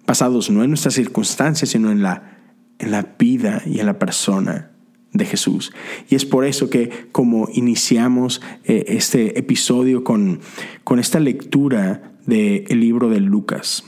[0.07, 2.39] basados no en nuestras circunstancias, sino en la,
[2.78, 4.70] en la vida y en la persona
[5.12, 5.72] de Jesús.
[6.09, 10.41] Y es por eso que como iniciamos eh, este episodio con,
[10.84, 13.84] con esta lectura del libro de Lucas,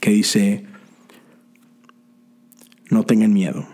[0.00, 0.66] que dice,
[2.90, 3.66] no tengan miedo,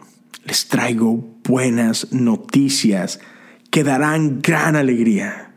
[0.45, 3.21] les traigo buenas noticias
[3.73, 5.55] que darán gran alegría.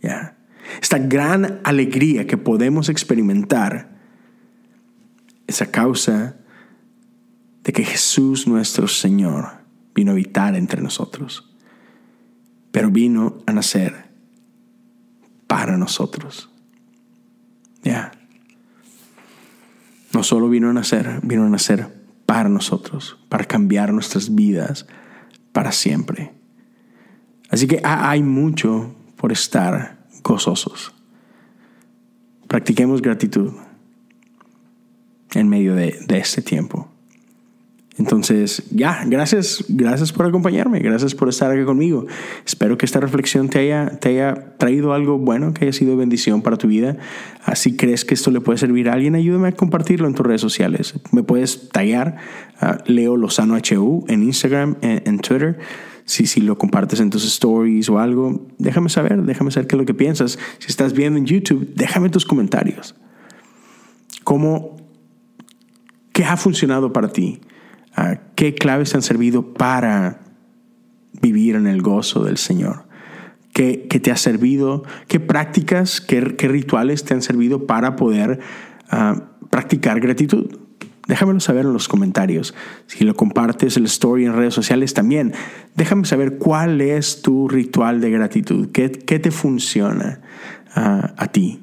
[0.00, 0.38] ¿Ya?
[0.80, 3.98] Esta gran alegría que podemos experimentar
[5.48, 6.36] es a causa
[7.64, 9.48] de que Jesús nuestro Señor
[9.96, 11.52] vino a habitar entre nosotros,
[12.70, 14.10] pero vino a nacer
[15.48, 16.50] para nosotros.
[17.82, 18.12] Ya.
[20.14, 21.92] No solo vino a nacer, vino a nacer
[22.26, 24.86] para nosotros, para cambiar nuestras vidas
[25.52, 26.37] para siempre.
[27.48, 30.92] Así que hay mucho por estar gozosos.
[32.46, 33.52] Practiquemos gratitud
[35.34, 36.88] en medio de, de este tiempo.
[37.98, 42.06] Entonces, ya, gracias, gracias por acompañarme, gracias por estar aquí conmigo.
[42.46, 46.40] Espero que esta reflexión te haya, te haya traído algo bueno, que haya sido bendición
[46.40, 46.96] para tu vida.
[47.44, 50.40] Así crees que esto le puede servir a alguien, ayúdame a compartirlo en tus redes
[50.40, 50.94] sociales.
[51.10, 52.18] Me puedes tallar,
[52.86, 55.58] Leo Lozano HU en Instagram, en, Twitter.
[56.08, 59.78] Si, si lo compartes en tus stories o algo, déjame saber, déjame saber qué es
[59.78, 60.38] lo que piensas.
[60.58, 62.94] Si estás viendo en YouTube, déjame tus comentarios.
[64.24, 64.76] ¿Cómo,
[66.14, 67.42] qué ha funcionado para ti?
[68.36, 70.20] ¿Qué claves te han servido para
[71.20, 72.86] vivir en el gozo del Señor?
[73.52, 74.84] ¿Qué, te ha servido?
[75.08, 78.40] ¿Qué prácticas, qué, rituales te han servido para poder
[78.88, 80.56] ah, practicar gratitud?
[81.08, 82.54] Déjamelo saber en los comentarios.
[82.86, 85.32] Si lo compartes el story en redes sociales también,
[85.74, 90.20] déjame saber cuál es tu ritual de gratitud, qué, te funciona
[90.74, 91.60] ah, a ti.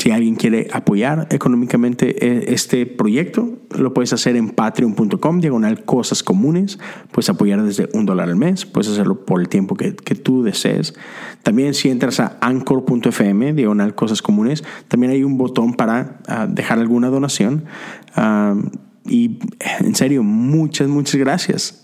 [0.00, 6.22] Si alguien quiere apoyar económicamente eh, este proyecto, lo puedes hacer en patreon.com, diagonal cosas
[6.22, 6.78] comunes.
[7.12, 10.94] Puedes apoyar desde un dólar al mes, puedes hacerlo por el tiempo que, tú desees.
[11.42, 16.78] También si entras a anchor.fm, diagonal cosas comunes, también hay un botón para ah, dejar
[16.78, 17.66] alguna donación.
[18.16, 18.54] Ah,
[19.04, 19.38] y
[19.80, 21.79] en serio, muchas, muchas gracias.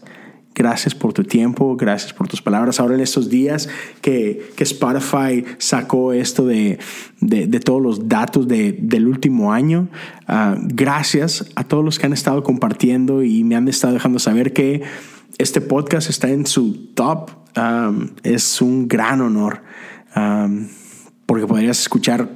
[0.58, 2.80] Gracias por tu tiempo, gracias por tus palabras.
[2.80, 3.68] Ahora en estos días
[4.00, 6.78] que, que Spotify sacó esto de,
[7.20, 9.90] de, todos los datos de, del último año,
[10.30, 14.54] uh, gracias a todos los que han estado compartiendo y me han estado dejando saber
[14.54, 14.80] que
[15.36, 17.32] este podcast está en su top.
[17.54, 19.60] Um, es un gran honor
[20.16, 20.68] um,
[21.26, 22.30] porque podrías escuchar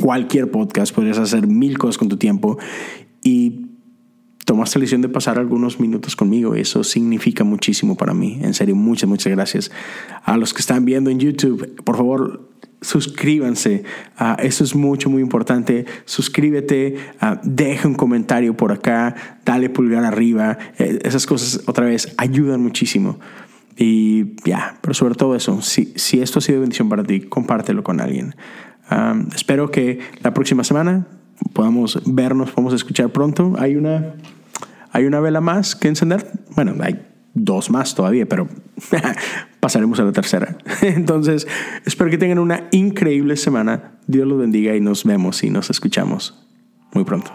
[0.00, 2.56] cualquier podcast, podrías hacer mil cosas con tu tiempo
[3.24, 3.63] y
[4.44, 6.54] tomaste la decisión de pasar algunos minutos conmigo.
[6.54, 8.38] Eso significa muchísimo para mí.
[8.42, 9.70] En serio, muchas, muchas gracias.
[10.24, 13.84] A los que están viendo en YouTube, por favor, suscríbanse.
[14.20, 15.86] Uh, eso es mucho, muy importante.
[16.04, 19.14] Suscríbete, uh, deja un comentario por acá,
[19.44, 20.58] dale pulgar arriba.
[20.78, 23.18] Eh, esas cosas, otra vez, ayudan muchísimo.
[23.76, 27.82] Y ya, pero sobre todo eso, si, si esto ha sido bendición para ti, compártelo
[27.82, 28.36] con alguien.
[28.90, 31.06] Um, espero que la próxima semana
[31.52, 33.54] podamos vernos, podamos escuchar pronto.
[33.58, 34.14] Hay una,
[34.92, 36.26] hay una vela más que encender.
[36.54, 38.48] Bueno, hay dos más todavía, pero
[39.60, 40.56] pasaremos a la tercera.
[40.82, 41.46] Entonces,
[41.84, 43.92] espero que tengan una increíble semana.
[44.06, 46.46] Dios los bendiga y nos vemos y nos escuchamos
[46.92, 47.30] muy pronto.